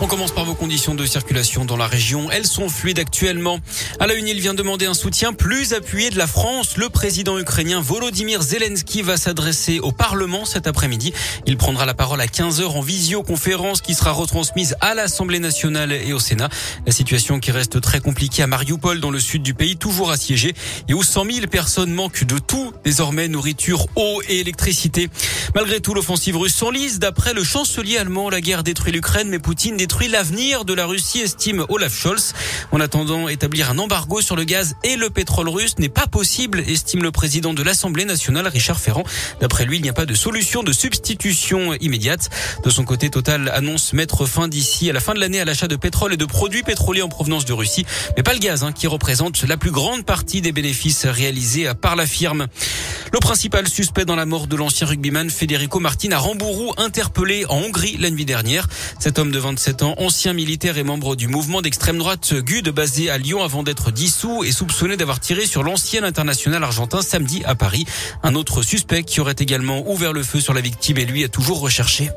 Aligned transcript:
On 0.00 0.06
commence 0.06 0.30
par 0.30 0.44
vos 0.44 0.54
conditions 0.54 0.94
de 0.94 1.04
circulation 1.04 1.64
dans 1.64 1.76
la 1.76 1.88
région. 1.88 2.30
Elles 2.30 2.46
sont 2.46 2.68
fluides 2.68 3.00
actuellement. 3.00 3.58
À 3.98 4.06
la 4.06 4.14
une, 4.14 4.28
il 4.28 4.38
vient 4.38 4.54
demander 4.54 4.86
un 4.86 4.94
soutien 4.94 5.32
plus 5.32 5.72
appuyé 5.72 6.10
de 6.10 6.16
la 6.16 6.28
France. 6.28 6.76
Le 6.76 6.88
président 6.88 7.36
ukrainien 7.36 7.80
Volodymyr 7.80 8.40
Zelensky 8.40 9.02
va 9.02 9.16
s'adresser 9.16 9.80
au 9.80 9.90
Parlement 9.90 10.44
cet 10.44 10.68
après-midi. 10.68 11.12
Il 11.46 11.56
prendra 11.56 11.84
la 11.84 11.94
parole 11.94 12.20
à 12.20 12.28
15 12.28 12.60
heures 12.60 12.76
en 12.76 12.80
visioconférence 12.80 13.80
qui 13.80 13.94
sera 13.94 14.12
retransmise 14.12 14.76
à 14.80 14.94
l'Assemblée 14.94 15.40
nationale 15.40 15.90
et 15.90 16.12
au 16.12 16.20
Sénat. 16.20 16.48
La 16.86 16.92
situation 16.92 17.40
qui 17.40 17.50
reste 17.50 17.80
très 17.80 17.98
compliquée 17.98 18.44
à 18.44 18.46
Mariupol 18.46 19.00
dans 19.00 19.10
le 19.10 19.18
sud 19.18 19.42
du 19.42 19.52
pays, 19.52 19.76
toujours 19.76 20.12
assiégé 20.12 20.54
et 20.88 20.94
où 20.94 21.02
100 21.02 21.24
000 21.24 21.46
personnes 21.48 21.92
manquent 21.92 22.22
de 22.22 22.38
tout, 22.38 22.72
désormais 22.84 23.26
nourriture, 23.26 23.88
eau 23.96 24.22
et 24.28 24.38
électricité. 24.38 25.10
Malgré 25.56 25.80
tout, 25.80 25.92
l'offensive 25.92 26.36
russe 26.36 26.54
s'enlise. 26.54 27.00
D'après 27.00 27.34
le 27.34 27.42
chancelier 27.42 27.96
allemand, 27.96 28.30
la 28.30 28.40
guerre 28.40 28.62
détruit 28.62 28.92
l'Ukraine, 28.92 29.28
mais 29.28 29.40
Poutine 29.40 29.76
détruit 29.88 30.08
l'avenir 30.08 30.66
de 30.66 30.74
la 30.74 30.84
Russie, 30.84 31.20
estime 31.20 31.64
Olaf 31.70 31.98
Scholz. 31.98 32.34
En 32.72 32.80
attendant, 32.80 33.26
établir 33.26 33.70
un 33.70 33.78
embargo 33.78 34.20
sur 34.20 34.36
le 34.36 34.44
gaz 34.44 34.74
et 34.84 34.96
le 34.96 35.08
pétrole 35.08 35.48
russe 35.48 35.78
n'est 35.78 35.88
pas 35.88 36.06
possible, 36.06 36.60
estime 36.60 37.02
le 37.02 37.10
président 37.10 37.54
de 37.54 37.62
l'Assemblée 37.62 38.04
nationale, 38.04 38.46
Richard 38.48 38.78
Ferrand. 38.78 39.04
D'après 39.40 39.64
lui, 39.64 39.78
il 39.78 39.82
n'y 39.82 39.88
a 39.88 39.94
pas 39.94 40.04
de 40.04 40.12
solution 40.12 40.62
de 40.62 40.72
substitution 40.72 41.72
immédiate. 41.80 42.28
De 42.64 42.68
son 42.68 42.84
côté, 42.84 43.08
Total 43.08 43.48
annonce 43.48 43.94
mettre 43.94 44.26
fin 44.26 44.46
d'ici 44.46 44.90
à 44.90 44.92
la 44.92 45.00
fin 45.00 45.14
de 45.14 45.20
l'année 45.20 45.40
à 45.40 45.46
l'achat 45.46 45.68
de 45.68 45.76
pétrole 45.76 46.12
et 46.12 46.18
de 46.18 46.26
produits 46.26 46.62
pétroliers 46.62 47.00
en 47.00 47.08
provenance 47.08 47.46
de 47.46 47.54
Russie, 47.54 47.86
mais 48.14 48.22
pas 48.22 48.34
le 48.34 48.40
gaz, 48.40 48.64
hein, 48.64 48.72
qui 48.72 48.88
représente 48.88 49.42
la 49.44 49.56
plus 49.56 49.70
grande 49.70 50.04
partie 50.04 50.42
des 50.42 50.52
bénéfices 50.52 51.06
réalisés 51.06 51.72
par 51.80 51.96
la 51.96 52.04
firme. 52.04 52.46
Le 53.10 53.20
principal 53.20 53.66
suspect 53.66 54.04
dans 54.04 54.16
la 54.16 54.26
mort 54.26 54.48
de 54.48 54.56
l'ancien 54.56 54.86
rugbyman 54.86 55.30
Federico 55.30 55.80
Martin 55.80 56.12
à 56.12 56.18
Rambourou, 56.18 56.74
interpellé 56.76 57.46
en 57.46 57.56
Hongrie 57.56 57.96
la 57.96 58.10
nuit 58.10 58.26
dernière. 58.26 58.68
Cet 58.98 59.18
homme 59.18 59.30
de 59.30 59.38
27 59.38 59.77
ancien 59.82 60.32
militaire 60.32 60.78
et 60.78 60.82
membre 60.82 61.16
du 61.16 61.28
mouvement 61.28 61.62
d'extrême 61.62 61.98
droite 61.98 62.34
GUD 62.34 62.70
basé 62.70 63.10
à 63.10 63.18
Lyon 63.18 63.42
avant 63.42 63.62
d'être 63.62 63.90
dissous 63.90 64.44
et 64.44 64.52
soupçonné 64.52 64.96
d'avoir 64.96 65.20
tiré 65.20 65.46
sur 65.46 65.62
l'ancien 65.62 66.04
international 66.04 66.64
argentin 66.64 67.02
samedi 67.02 67.42
à 67.44 67.54
Paris. 67.54 67.86
Un 68.22 68.34
autre 68.34 68.62
suspect 68.62 69.02
qui 69.02 69.20
aurait 69.20 69.36
également 69.38 69.88
ouvert 69.88 70.12
le 70.12 70.22
feu 70.22 70.40
sur 70.40 70.54
la 70.54 70.60
victime 70.60 70.98
et 70.98 71.04
lui 71.04 71.22
est 71.22 71.28
toujours 71.28 71.60
recherché. 71.60 72.10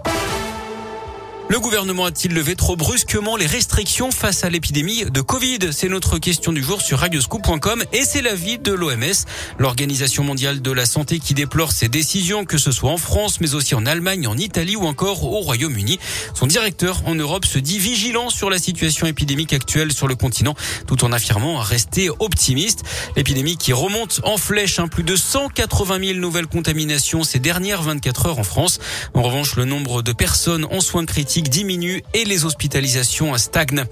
Le 1.52 1.59
gouvernement 1.59 2.05
a-t-il 2.05 2.33
levé 2.33 2.55
trop 2.55 2.77
brusquement 2.77 3.35
les 3.35 3.45
restrictions 3.45 4.11
face 4.11 4.45
à 4.45 4.49
l'épidémie 4.49 5.03
de 5.03 5.19
Covid 5.19 5.73
C'est 5.73 5.89
notre 5.89 6.17
question 6.17 6.53
du 6.53 6.63
jour 6.63 6.81
sur 6.81 6.99
radioscoop.com 6.99 7.83
et 7.91 8.05
c'est 8.05 8.21
l'avis 8.21 8.57
de 8.57 8.71
l'OMS, 8.71 9.25
l'Organisation 9.59 10.23
mondiale 10.23 10.61
de 10.61 10.72
la 10.72 10.85
santé 10.85 11.19
qui 11.19 11.33
déplore 11.33 11.73
ces 11.73 11.89
décisions, 11.89 12.45
que 12.45 12.57
ce 12.57 12.72
soit 12.72 12.89
en 12.89 12.95
France, 12.95 13.41
mais 13.41 13.53
aussi 13.53 13.75
en 13.75 13.85
Allemagne, 13.85 14.27
en 14.27 14.38
Italie 14.38 14.77
ou 14.77 14.85
encore 14.85 15.25
au 15.25 15.41
Royaume-Uni. 15.41 15.99
Son 16.33 16.47
directeur 16.47 17.02
en 17.05 17.16
Europe 17.16 17.44
se 17.44 17.59
dit 17.59 17.79
vigilant 17.79 18.29
sur 18.29 18.49
la 18.49 18.57
situation 18.57 19.05
épidémique 19.05 19.52
actuelle 19.52 19.91
sur 19.91 20.07
le 20.07 20.16
continent, 20.16 20.55
tout 20.88 21.03
en 21.03 21.11
affirmant 21.11 21.57
rester 21.57 22.09
optimiste. 22.19 22.83
L'épidémie 23.17 23.57
qui 23.57 23.73
remonte 23.73 24.22
en 24.23 24.38
flèche, 24.38 24.79
hein, 24.79 24.88
plus 24.88 25.03
de 25.03 25.17
180 25.17 25.99
000 25.99 26.19
nouvelles 26.19 26.47
contaminations 26.47 27.25
ces 27.25 27.39
dernières 27.39 27.81
24 27.81 28.27
heures 28.27 28.39
en 28.39 28.44
France. 28.44 28.79
En 29.13 29.22
revanche, 29.22 29.57
le 29.57 29.66
nombre 29.66 30.02
de 30.02 30.13
personnes 30.13 30.66
en 30.72 30.79
soins 30.79 31.05
critiques 31.05 31.41
diminue 31.50 32.03
et 32.14 32.25
les 32.25 32.45
hospitalisations 32.45 33.38
stagnent. 33.38 33.86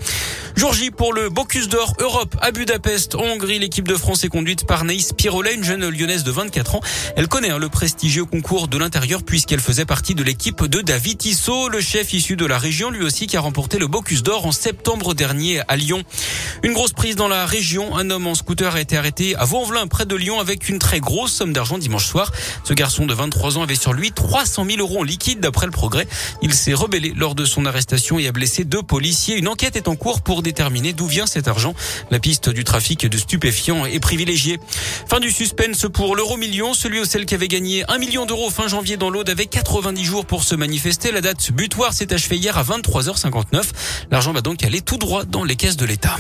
Jour 0.56 0.74
J 0.74 0.92
pour 0.92 1.14
le 1.14 1.30
Bocuse 1.30 1.70
d'Or 1.70 1.94
Europe 2.00 2.36
à 2.42 2.52
Budapest, 2.52 3.16
en 3.16 3.22
Hongrie. 3.22 3.60
L'équipe 3.60 3.88
de 3.88 3.96
France 3.96 4.24
est 4.24 4.30
conduite 4.30 4.66
par 4.66 4.84
Naïs 4.84 5.14
Pirola, 5.14 5.52
une 5.52 5.64
jeune 5.64 5.88
lyonnaise 5.88 6.24
de 6.24 6.32
24 6.32 6.76
ans. 6.76 6.82
Elle 7.16 7.28
connaît 7.28 7.50
hein, 7.50 7.60
le 7.60 7.70
prestigieux 7.70 8.26
concours 8.26 8.68
de 8.68 8.78
l'intérieur 8.78 9.24
puisqu'elle 9.24 9.60
faisait 9.60 9.86
partie 9.86 10.16
de 10.16 10.24
l'équipe 10.24 10.66
de 10.66 10.82
David 10.82 11.20
Tissot, 11.20 11.70
le 11.70 11.80
chef 11.82 12.14
issu 12.14 12.36
de 12.36 12.46
la 12.46 12.58
région, 12.58 12.90
lui 12.90 13.04
aussi 13.04 13.28
qui 13.28 13.38
a 13.38 13.42
remporté 13.42 13.78
le 13.78 13.88
Bocuse 13.88 14.24
d'Or 14.24 14.46
en 14.46 14.52
septembre 14.52 15.14
dernier 15.14 15.62
à 15.68 15.76
Lyon. 15.76 16.04
Une 16.64 16.74
grosse 16.74 16.94
prise 16.94 17.16
dans 17.16 17.28
la 17.28 17.46
région. 17.46 17.96
Un 17.96 18.10
homme 18.10 18.28
en 18.28 18.36
scooter 18.36 18.76
a 18.76 18.82
été 18.82 18.98
arrêté 18.98 19.36
à 19.36 19.46
Vaux-en-Velin, 19.46 19.88
près 19.88 20.06
de 20.06 20.16
Lyon, 20.16 20.40
avec 20.40 20.68
une 20.68 20.80
très 20.80 21.00
grosse 21.00 21.32
somme 21.32 21.54
d'argent 21.54 21.78
dimanche 21.78 22.06
soir. 22.06 22.32
Ce 22.64 22.74
garçon 22.74 23.06
de 23.06 23.14
23 23.14 23.58
ans 23.58 23.64
avait 23.64 23.76
sur 23.76 23.94
lui 23.94 24.12
300 24.12 24.66
000 24.66 24.80
euros 24.80 25.00
en 25.00 25.04
liquide 25.04 25.40
d'après 25.40 25.68
le 25.68 25.72
progrès. 25.72 26.08
Il 26.42 26.54
s'est 26.54 26.74
rebellé 26.74 27.14
lors 27.16 27.36
de 27.36 27.46
son 27.46 27.66
arrestation 27.66 28.20
et 28.20 28.28
a 28.28 28.32
blessé 28.32 28.66
deux 28.66 28.84
policiers. 28.84 29.38
Une 29.38 29.48
enquête 29.48 29.76
est 29.76 29.88
en 29.88 29.96
cours 29.96 30.22
pour 30.22 30.39
déterminer 30.42 30.94
d'où 30.94 31.06
vient 31.06 31.26
cet 31.26 31.48
argent. 31.48 31.74
La 32.12 32.20
piste 32.20 32.50
du 32.50 32.64
trafic 32.64 33.06
de 33.06 33.18
stupéfiants 33.18 33.86
est 33.86 34.00
privilégiée. 34.00 34.60
Fin 35.08 35.20
du 35.20 35.32
suspense 35.32 35.86
pour 35.92 36.16
l'euro 36.16 36.38
million, 36.38 36.74
celui 36.74 37.00
ou 37.00 37.06
celle 37.06 37.26
qui 37.26 37.36
avait 37.36 37.48
gagné 37.48 37.84
1 37.90 37.98
million 37.98 38.26
d'euros 38.26 38.50
fin 38.50 38.68
janvier 38.68 38.98
dans 38.98 39.10
l'Aude 39.10 39.30
avec 39.30 39.50
90 39.50 40.04
jours 40.04 40.26
pour 40.26 40.44
se 40.44 40.56
manifester. 40.56 41.12
La 41.12 41.22
date 41.22 41.52
butoir 41.52 41.94
s'est 41.94 42.14
achevée 42.14 42.38
hier 42.38 42.58
à 42.58 42.64
23h59. 42.64 43.64
L'argent 44.12 44.34
va 44.34 44.42
donc 44.42 44.64
aller 44.64 44.82
tout 44.82 44.98
droit 44.98 45.26
dans 45.26 45.44
les 45.44 45.56
caisses 45.56 45.78
de 45.78 45.86
l'État. 45.86 46.18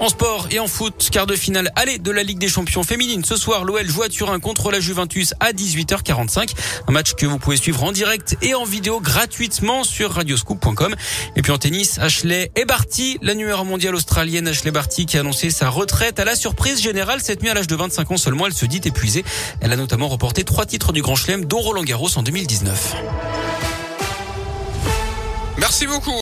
En 0.00 0.08
sport 0.08 0.48
et 0.50 0.58
en 0.58 0.66
foot, 0.66 1.08
quart 1.12 1.26
de 1.26 1.36
finale 1.36 1.70
aller 1.76 1.98
de 1.98 2.10
la 2.10 2.24
Ligue 2.24 2.38
des 2.38 2.48
Champions 2.48 2.82
féminine. 2.82 3.24
Ce 3.24 3.36
soir, 3.36 3.64
l'OL 3.64 3.88
joue 3.88 4.02
à 4.02 4.08
Turin 4.08 4.40
contre 4.40 4.72
la 4.72 4.80
Juventus 4.80 5.34
à 5.38 5.52
18h45. 5.52 6.52
Un 6.88 6.92
match 6.92 7.14
que 7.14 7.26
vous 7.26 7.38
pouvez 7.38 7.56
suivre 7.56 7.82
en 7.84 7.92
direct 7.92 8.36
et 8.42 8.54
en 8.54 8.64
vidéo 8.64 9.00
gratuitement 9.00 9.84
sur 9.84 10.10
radioscoop.com. 10.10 10.94
Et 11.36 11.42
puis 11.42 11.52
en 11.52 11.58
tennis, 11.58 11.98
Ashley 12.00 12.50
Barty, 12.66 13.18
la 13.22 13.34
numéro 13.34 13.64
mondiale 13.64 13.94
australienne 13.94 14.48
Ashley 14.48 14.72
Barty 14.72 15.06
qui 15.06 15.16
a 15.16 15.20
annoncé 15.20 15.50
sa 15.50 15.70
retraite 15.70 16.18
à 16.18 16.24
la 16.24 16.34
surprise 16.34 16.82
générale 16.82 17.20
cette 17.22 17.40
nuit 17.40 17.50
à 17.50 17.54
l'âge 17.54 17.68
de 17.68 17.76
25 17.76 18.10
ans 18.10 18.16
seulement. 18.16 18.46
Elle 18.46 18.54
se 18.54 18.66
dit 18.66 18.80
épuisée. 18.84 19.24
Elle 19.60 19.72
a 19.72 19.76
notamment 19.76 20.08
remporté 20.08 20.42
trois 20.42 20.66
titres 20.66 20.92
du 20.92 21.02
Grand 21.02 21.16
Chelem, 21.16 21.44
dont 21.44 21.60
Roland 21.60 21.84
Garros 21.84 22.10
en 22.16 22.22
2019. 22.22 22.96
Merci 25.56 25.86
beaucoup. 25.86 26.12